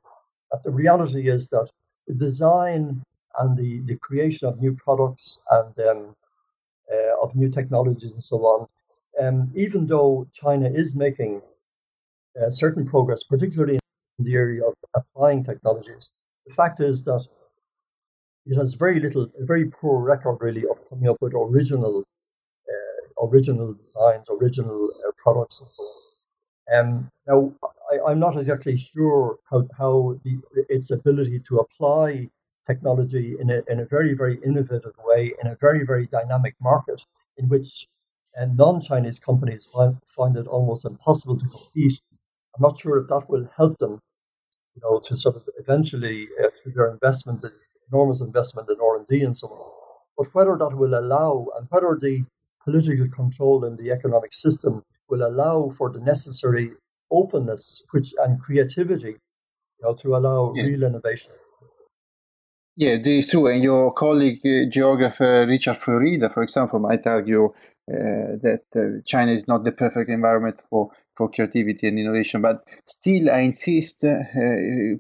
[0.51, 1.69] But the reality is that
[2.07, 3.03] the design
[3.39, 6.17] and the, the creation of new products and um,
[6.93, 8.69] uh, of new technologies and so on,
[9.21, 11.43] um, even though China is making
[12.41, 13.79] uh, certain progress, particularly
[14.19, 16.13] in the area of applying technologies,
[16.47, 17.27] the fact is that
[18.51, 22.03] it has very little, a very poor record really of coming up with original,
[22.69, 26.01] uh, original designs, original uh, products, and so on.
[26.73, 27.53] Um, now,
[28.07, 32.29] I, am not exactly sure how, how the, its ability to apply
[32.67, 37.05] technology in a, in a very, very innovative way in a very, very dynamic market
[37.39, 37.87] in which
[38.41, 42.01] uh, non-Chinese companies find, find it almost impossible to compete.
[42.57, 44.01] I'm not sure if that will help them,
[44.75, 47.51] you know, to sort of eventually uh, through their investment in
[47.93, 49.71] enormous investment in R&D and so on.
[50.17, 52.25] But whether that will allow and whether the
[52.65, 56.73] political control in the economic system will allow for the necessary
[57.11, 60.65] openness which and creativity you know, to allow yeah.
[60.65, 61.33] real innovation.
[62.77, 63.49] Yeah, this is true.
[63.49, 69.33] And your colleague, uh, geographer Richard Florida, for example, might argue uh, that uh, China
[69.33, 72.41] is not the perfect environment for, for creativity and innovation.
[72.41, 74.19] But still, I insist, uh,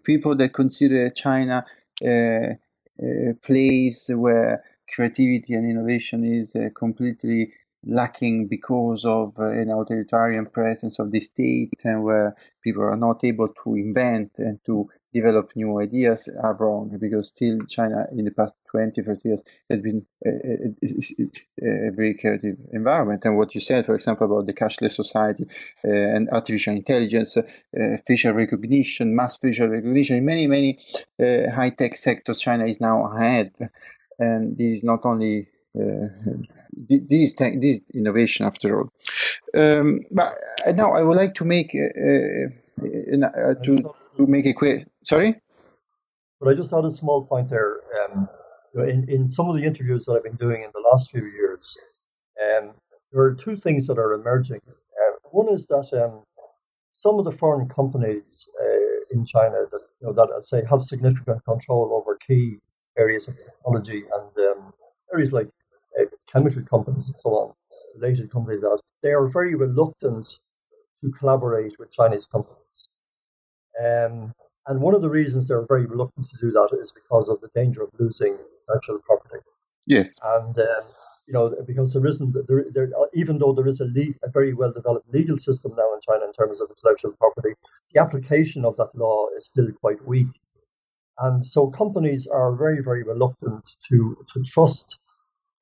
[0.05, 1.64] people that consider China
[3.02, 7.52] a place where creativity and innovation is completely
[7.84, 13.24] lacking because of uh, an authoritarian presence of the state and where people are not
[13.24, 18.30] able to invent and to develop new ideas are wrong because still China in the
[18.30, 23.24] past 20, 30 years has been a, a, a, very creative environment.
[23.24, 25.46] And what you said, for example, about the cashless society
[25.84, 27.42] uh, and artificial intelligence, uh,
[28.06, 30.78] facial recognition, mass facial recognition, in many, many
[31.20, 33.52] uh, high tech sectors, China is now ahead.
[34.18, 36.08] And this is not only uh,
[36.72, 37.34] this
[37.94, 38.92] innovation after all.
[39.56, 40.36] Um, but
[40.74, 42.48] now I would like to make uh,
[42.80, 43.94] uh, to
[44.26, 44.87] make it quick.
[45.04, 45.40] Sorry.
[46.40, 47.80] But I just had a small point there.
[48.04, 48.28] Um,
[48.74, 51.76] in in some of the interviews that I've been doing in the last few years,
[52.40, 52.70] um,
[53.12, 54.61] there are two things that are emerging.
[54.68, 56.22] Uh, one is that um,
[56.92, 60.85] some of the foreign companies uh, in China that you know that I say have
[60.85, 62.59] significant control over key
[62.98, 64.72] areas of technology and um,
[65.12, 65.48] areas like
[65.98, 67.54] uh, chemical companies and so on,
[67.96, 70.38] related companies, that they are very reluctant
[71.00, 72.59] to collaborate with Chinese companies.
[73.80, 74.32] Um,
[74.66, 77.48] and one of the reasons they're very reluctant to do that is because of the
[77.54, 78.36] danger of losing
[78.68, 79.42] intellectual property.
[79.86, 80.10] Yes.
[80.22, 80.84] And um,
[81.26, 84.52] you know, because there isn't there, there even though there is a, le- a very
[84.52, 87.54] well developed legal system now in China in terms of intellectual property,
[87.92, 90.28] the application of that law is still quite weak.
[91.18, 94.98] And so companies are very, very reluctant to to trust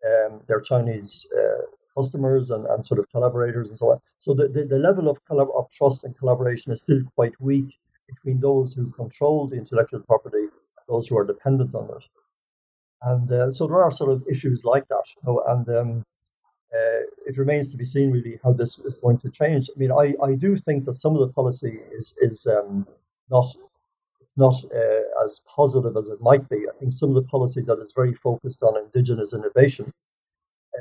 [0.07, 1.63] um, their Chinese uh,
[1.97, 3.99] customers and, and sort of collaborators and so on.
[4.19, 7.77] So the, the, the level of, collab- of trust and collaboration is still quite weak
[8.09, 12.05] between those who control the intellectual property and those who are dependent on it.
[13.03, 15.05] And uh, so there are sort of issues like that.
[15.17, 16.05] You know, and um,
[16.75, 19.71] uh, it remains to be seen really how this is going to change.
[19.75, 22.87] I mean, I, I do think that some of the policy is is um,
[23.31, 23.47] not
[24.29, 26.67] it's not uh, as positive as it might be.
[26.69, 29.91] I think some of the policy that is very focused on indigenous innovation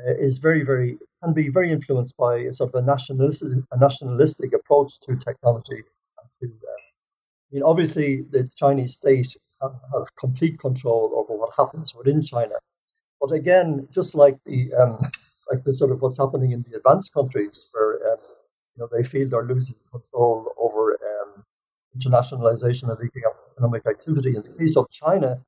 [0.06, 3.78] uh, is very, very can be very influenced by a sort of a nationalistic, a
[3.78, 5.82] nationalistic approach to technology.
[6.42, 6.87] To, uh,
[7.50, 9.72] I mean, obviously, the Chinese state have,
[10.18, 12.54] complete control over what happens within China,
[13.20, 15.10] but again, just like the um,
[15.50, 18.18] like the sort of what's happening in the advanced countries, where um,
[18.74, 21.44] you know they feel they're losing control over um,
[21.96, 23.00] internationalization of
[23.56, 24.36] economic activity.
[24.36, 25.40] In the case of China,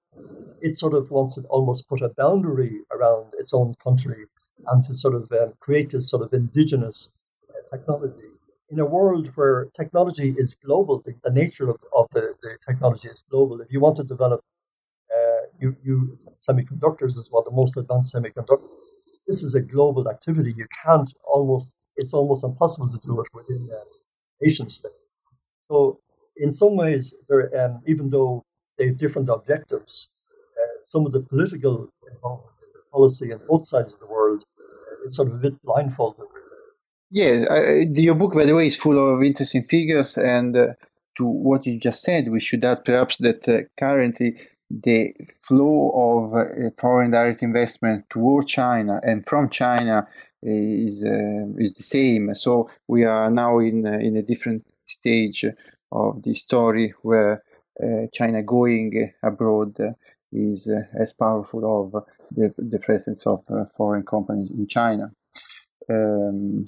[0.61, 4.25] it sort of wants to almost put a boundary around its own country
[4.69, 7.13] and to sort of um, create this sort of indigenous
[7.49, 8.29] uh, technology.
[8.71, 11.77] In a world where technology is global, the, the nature of
[12.13, 13.61] the, the, technology is global.
[13.61, 14.41] If you want to develop
[15.11, 18.63] uh, you, you, semiconductors is one of the most advanced semiconductors.
[19.27, 20.55] This is a global activity.
[20.57, 24.93] You can't almost, it's almost impossible to do it within a nation state.
[25.69, 26.01] So
[26.37, 27.15] in some ways,
[27.59, 28.45] um, even though
[28.79, 30.11] they have different objectives,
[30.57, 31.89] uh, some of the political
[32.93, 36.27] policy on both sides of the world uh, is sort of a bit blindfolded.
[37.11, 40.17] Yeah, uh, your book, by the way, is full of interesting figures.
[40.17, 40.67] And uh,
[41.21, 44.37] to what you just said, we should add perhaps that uh, currently
[44.71, 45.15] the
[45.47, 50.07] flow of uh, foreign direct investment toward China and from China
[50.43, 51.03] is
[51.65, 52.35] is the same.
[52.35, 55.45] So we are now in in a different stage
[55.93, 57.43] of the story where
[57.83, 59.77] uh, China going abroad
[60.33, 65.13] is uh, as powerful of the, the presence of uh, foreign companies in China.
[65.91, 66.67] Um,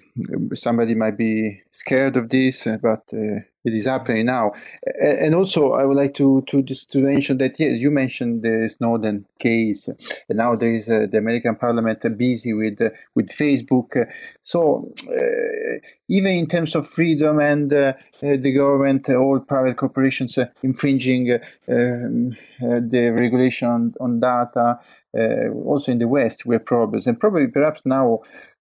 [0.54, 4.52] somebody might be scared of this, but uh, it is happening now.
[5.00, 8.68] And also, I would like to to just to mention that yes, you mentioned the
[8.68, 9.88] Snowden case,
[10.28, 14.06] and now there is uh, the American Parliament busy with uh, with Facebook.
[14.42, 20.38] So uh, even in terms of freedom and uh, uh, the government, all private corporations
[20.62, 24.80] infringing um, the regulation on, on data,
[25.64, 28.51] also in the West, we have problems, and probably perhaps now uh,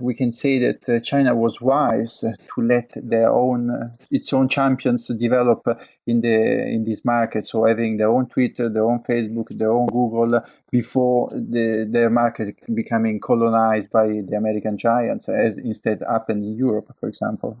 [0.00, 4.48] we can say that uh, China was wise to let their own uh, its own
[4.48, 5.66] champions develop
[6.06, 6.34] in the
[6.74, 7.46] in this market.
[7.46, 10.40] So having their own Twitter, their own Facebook, their own Google
[10.72, 16.90] before the their market becoming colonized by the American giants, as instead happened in Europe,
[16.98, 17.56] for example.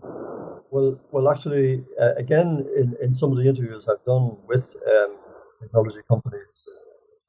[0.70, 5.16] Well, well, actually, uh, again, in, in some of the interviews I've done with um,
[5.60, 6.68] technology companies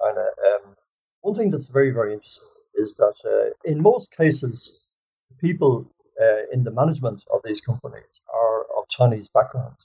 [0.01, 0.75] in China, um,
[1.21, 4.87] one thing that's very very interesting is that uh, in most cases,
[5.39, 5.91] people
[6.21, 9.75] uh, in the management of these companies are of Chinese background.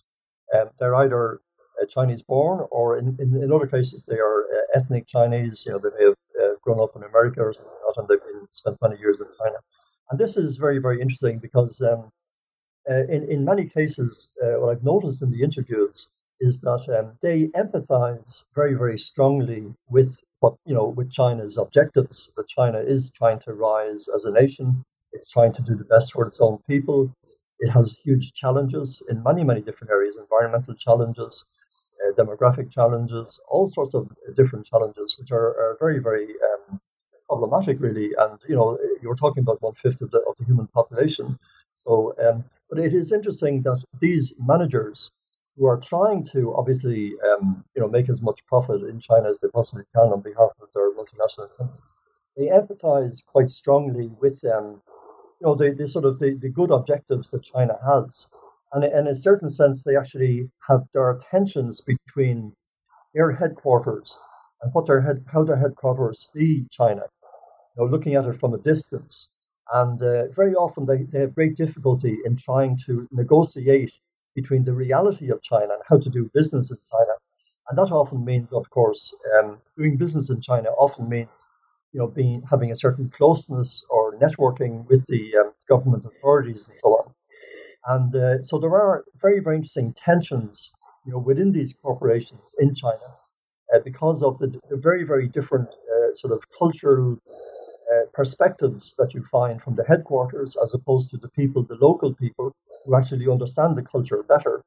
[0.55, 1.41] Um, they're either
[1.81, 5.65] uh, Chinese born or in, in, in, other cases they are uh, ethnic Chinese.
[5.67, 8.09] You know, they may have uh, grown up in America or something like that, and
[8.09, 9.57] they've been, spent many years in China.
[10.11, 12.11] And this is very, very interesting because um,
[12.89, 16.11] uh, in, in many cases, what I've noticed in the interviews
[16.41, 22.33] is that um, they empathize very, very strongly with what, you know, with China's objectives,
[22.37, 24.85] that China is trying to rise as a nation.
[25.13, 27.11] It's trying to do the best for its own people.
[27.59, 31.47] It has huge challenges in many, many different areas, environmental challenges,
[32.07, 36.79] uh, demographic challenges, all sorts of different challenges, which are, are very, very um,
[37.27, 38.11] problematic, really.
[38.19, 41.39] And, you know, you're talking about one fifth of the, of the human population.
[41.75, 45.11] So, um, but it is interesting that these managers
[45.57, 49.39] who are trying to obviously um, you know make as much profit in China as
[49.41, 51.81] they possibly can on behalf of their multinational company,
[52.37, 54.83] they empathize quite strongly with um,
[55.41, 58.31] you know the, the sort of the, the good objectives that China has.
[58.73, 62.53] And, and in a certain sense, they actually have there are tensions between
[63.15, 64.19] their headquarters
[64.63, 67.03] and what their head, how their headquarters see China,
[67.77, 69.31] you know, looking at it from a distance.
[69.73, 73.93] And uh, very often they, they have great difficulty in trying to negotiate
[74.37, 77.15] between the reality of China and how to do business in China.
[77.69, 79.03] And that often means, of course,
[79.37, 81.29] um, doing business in China often means,
[81.93, 86.79] you know, being having a certain closeness or networking with the um, government authorities and
[86.79, 87.07] so on.
[87.95, 90.73] And uh, so there are very, very interesting tensions,
[91.05, 93.09] you know, within these corporations in China
[93.73, 97.19] uh, because of the, the, very, very different uh, sort of cultural
[97.93, 102.13] uh, perspectives that you find from the headquarters as opposed to the people, the local
[102.15, 102.55] people
[102.87, 104.63] who actually understand the culture better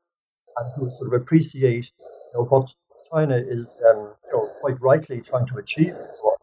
[0.58, 2.74] and who sort of appreciate you know, what
[3.12, 6.36] China is um, you know, quite rightly trying to achieve and so.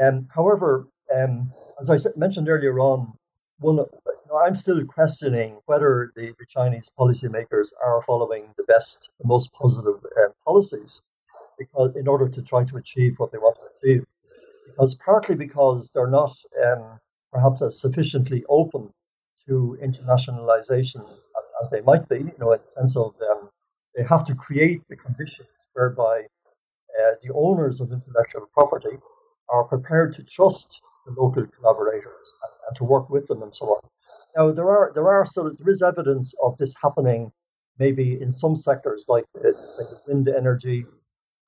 [0.00, 3.12] Um, however, um, as I mentioned earlier on,
[3.58, 3.86] one, you
[4.28, 9.52] know, I'm still questioning whether the, the, Chinese policymakers are following the best, the most
[9.52, 11.02] positive uh, policies
[11.58, 14.06] because in order to try to achieve what they want to achieve
[14.66, 16.34] because partly because they're not
[16.64, 16.98] um,
[17.32, 18.90] perhaps as sufficiently open
[19.46, 21.06] to internationalization
[21.60, 23.50] as they might be, you know, in the sense of um,
[23.94, 28.96] they have to create the conditions whereby uh, the owners of intellectual property
[29.48, 33.66] are prepared to trust the local collaborators and, and, to work with them and so
[33.66, 33.80] on.
[34.36, 37.32] Now there are there are sort of there is evidence of this happening
[37.78, 39.54] maybe in some sectors like, like
[40.06, 40.84] wind energy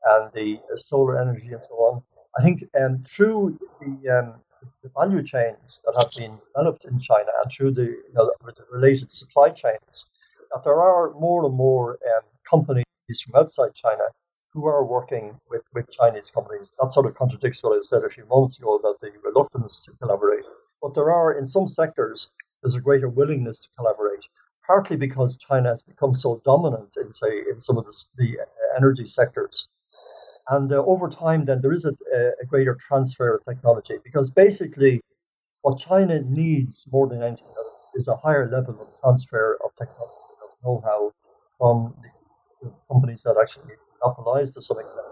[0.04, 2.02] and the solar energy and so on.
[2.38, 4.34] I think um, through the, um,
[4.82, 8.64] the, value chains that have been developed in China and through the, you know, the
[8.70, 10.10] related supply chains,
[10.52, 12.84] that there are more and more um, companies
[13.24, 14.04] from outside China
[14.52, 16.72] who are working with, with Chinese companies.
[16.80, 19.92] That sort of contradicts what I said a few months ago about the reluctance to
[19.92, 20.44] collaborate.
[20.82, 22.30] But there are, in some sectors,
[22.62, 24.26] there's a greater willingness to collaborate,
[24.66, 28.36] partly because China has become so dominant in, say, in some of the, the
[28.76, 29.68] energy sectors
[30.52, 31.94] and uh, over time, then there is a,
[32.42, 35.00] a, greater transfer of technology because basically,
[35.62, 40.32] what China needs more than anything else is a higher level of transfer of technology,
[40.44, 41.12] of know-how
[41.58, 41.94] from
[42.60, 45.06] the companies that actually monopolize to some extent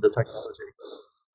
[0.00, 0.68] the technology.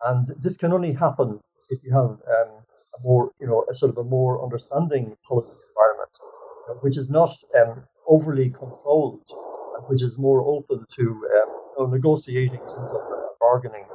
[0.05, 2.51] And this can only happen if you have um,
[2.95, 7.31] a more, you know, a sort of a more understanding policy environment, which is not
[7.59, 9.25] um, overly controlled,
[9.87, 11.05] which is more open to
[11.79, 13.12] um, negotiating sort of
[13.53, 13.85] bargaining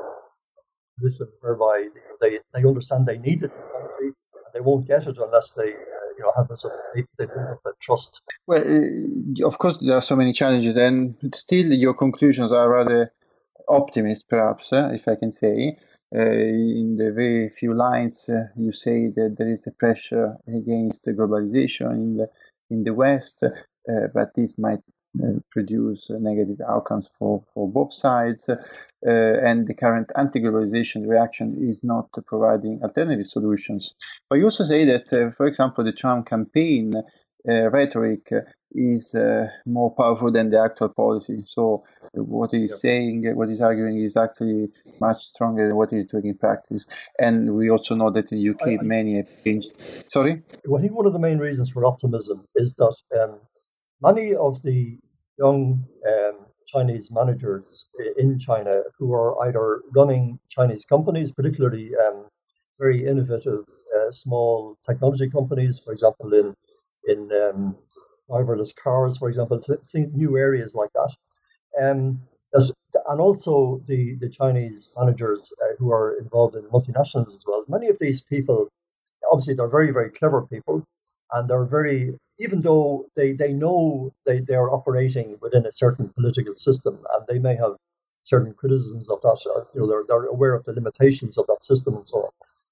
[1.01, 1.87] position whereby
[2.21, 4.11] they, they understand they need the technology
[4.45, 6.59] and they won't get it unless they uh, you know have of,
[6.95, 8.23] they, they build up that trust.
[8.47, 13.13] Well, uh, of course, there are so many challenges, and still your conclusions are rather
[13.69, 15.77] optimist, perhaps, uh, if I can say.
[16.15, 21.07] Uh, in the very few lines, uh, you say that there is a pressure against
[21.07, 22.29] globalization in the
[22.71, 24.81] in the West, uh, but this might
[25.51, 28.49] produce negative outcomes for, for both sides.
[28.49, 28.57] Uh,
[29.07, 33.95] and the current anti globalization reaction is not providing alternative solutions.
[34.29, 36.95] But you also say that, uh, for example, the Trump campaign
[37.45, 38.31] rhetoric
[38.73, 41.43] is uh, more powerful than the actual policy.
[41.47, 42.79] So what he's yep.
[42.79, 44.69] saying, what he's arguing, is actually
[45.01, 46.87] much stronger than what he's doing in practice.
[47.19, 49.73] And we also know that in the UK, I, I, many have changed.
[50.09, 50.43] Sorry.
[50.53, 53.41] I think one of the main reasons for optimism is that um,
[54.03, 54.99] many of the
[55.39, 57.89] young um, Chinese managers
[58.19, 62.27] in China who are either running Chinese companies, particularly um,
[62.79, 63.65] very innovative
[63.97, 66.55] uh, small technology companies, for example, in
[67.07, 67.77] in um,
[68.29, 69.61] driverless cars, for example,
[70.13, 71.13] new areas like that.
[71.83, 72.21] Um,
[72.53, 77.65] and also the, the Chinese managers uh, who are involved in multinationals as well.
[77.69, 78.69] Many of these people,
[79.31, 80.85] obviously, they're very, very clever people,
[81.33, 86.09] and they're very even though they, they know they, they are operating within a certain
[86.11, 87.73] political system and they may have
[88.23, 89.41] certain criticisms of that,
[89.75, 92.31] you know, they're, they're aware of the limitations of that system and so on.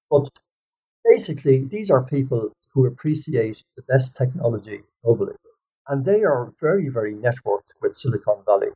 [0.09, 0.29] But
[1.03, 5.35] basically, these are people who appreciate the best technology globally.
[5.89, 8.69] and they are very, very networked with Silicon Valley.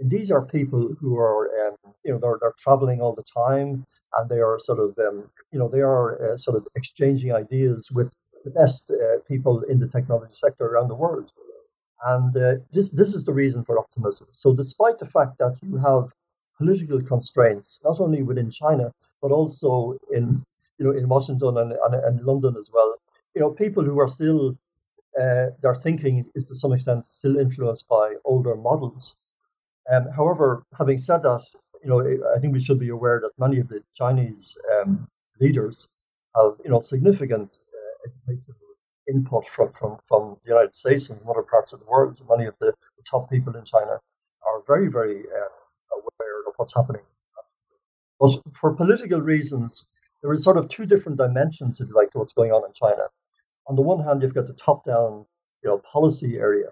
[0.00, 3.84] And these are people who are, um, you know, they're, they're traveling all the time,
[4.16, 7.90] and they are sort of, um, you know, they are uh, sort of exchanging ideas
[7.90, 8.12] with
[8.46, 11.28] the best uh, people in the technology sector around the world.
[12.14, 14.26] And uh, this this is the reason for optimism.
[14.42, 16.04] So, despite the fact that you have
[16.60, 18.86] political constraints, not only within China
[19.22, 20.24] but also in
[20.78, 22.90] you know in Washington and, and, and London as well,
[23.36, 24.56] you know, people who are still
[25.20, 29.16] uh, their thinking is to some extent still influenced by older models.
[29.92, 31.44] Um, however, having said that,
[31.82, 32.00] you know,
[32.34, 35.06] I think we should be aware that many of the Chinese um,
[35.40, 35.88] leaders
[36.36, 37.58] have, you know, significant
[39.08, 42.20] input from, from, from the United States and from other parts of the world.
[42.28, 43.98] Many of the, the top people in China
[44.46, 47.02] are very, very uh, aware of what's happening.
[48.18, 49.86] But for political reasons,
[50.22, 52.72] there is sort of two different dimensions, if you like, to what's going on in
[52.72, 53.02] China.
[53.68, 55.26] On the one hand, you've got the top-down,
[55.62, 56.70] you know, policy area,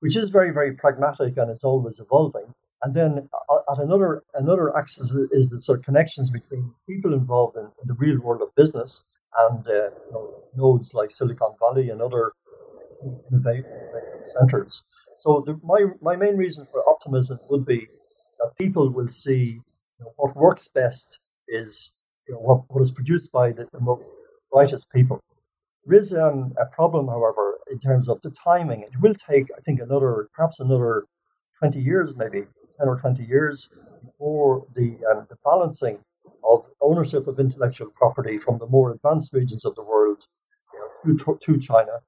[0.00, 2.54] which is very, very pragmatic and it's always evolving.
[2.82, 3.28] And then
[3.70, 7.94] at another another axis is the sort of connections between people involved in, in the
[7.94, 9.04] real world of business
[9.40, 12.32] and uh, you know, nodes like Silicon Valley and other
[14.26, 14.84] centers.
[15.16, 17.86] So the, my my main reason for optimism would be
[18.40, 19.60] that people will see
[19.98, 21.92] you know, what works best is
[22.28, 24.08] you know, what, what is produced by the, the most
[24.52, 25.20] brightest people.
[25.84, 28.82] There is um, a problem, however, in terms of the timing.
[28.82, 31.04] It will take, I think, another perhaps another
[31.58, 32.40] 20 years, maybe
[32.78, 33.70] 10 or 20 years,
[34.04, 35.98] before the, um, the balancing
[36.48, 40.24] of ownership of intellectual property from the more advanced regions of the world
[41.04, 42.00] you know, to, to China,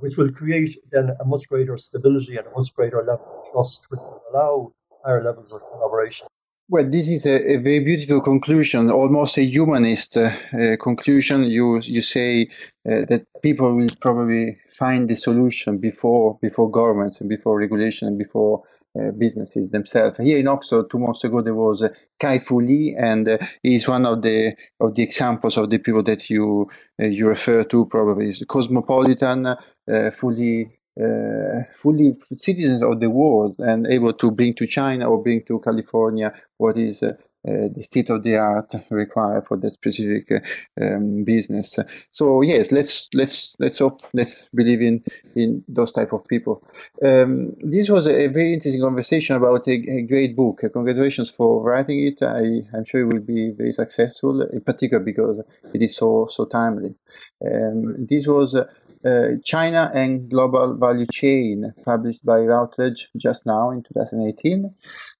[0.00, 3.86] which will create then a much greater stability and a much greater level of trust,
[3.90, 4.72] which will allow
[5.04, 6.26] higher levels of collaboration.
[6.70, 11.44] Well, this is a, a, very beautiful conclusion, almost a humanist uh, uh, conclusion.
[11.44, 12.48] You you say
[12.88, 18.18] uh, that people will probably find the solution before before governments and before regulation and
[18.18, 18.62] before
[18.98, 20.16] uh, businesses themselves.
[20.18, 21.88] Here in Oxford, two months ago, there was uh,
[22.20, 26.02] Kai Fu Lee, and uh, he's one of the of the examples of the people
[26.04, 26.68] that you
[27.02, 27.86] uh, you refer to.
[27.86, 29.56] Probably is cosmopolitan, uh,
[30.12, 35.42] fully uh, fully citizens of the world, and able to bring to China or bring
[35.46, 37.02] to California what is
[37.44, 41.78] the state of the art required for that specific uh, um, business.
[42.10, 46.66] So yes, let's let's let's hope let's believe in in those type of people.
[47.04, 50.62] Um, this was a, very interesting conversation about a, a, great book.
[50.72, 52.22] Congratulations for writing it.
[52.22, 55.40] I I'm sure it will be very successful, in particular because
[55.72, 56.94] it is so so timely.
[57.44, 58.56] Um, this was.
[59.06, 64.74] Uh, China and Global Value Chain, published by Routledge just now in 2018.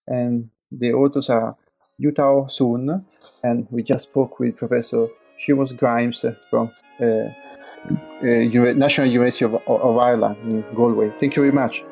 [0.06, 1.54] And the authors are
[2.00, 3.04] Yutao Sun,
[3.42, 5.08] and we just spoke with Professor
[5.40, 6.70] Seamus Grimes from
[7.00, 11.12] uh, uh, National University of, of Ireland in Galway.
[11.20, 11.84] Thank you very much.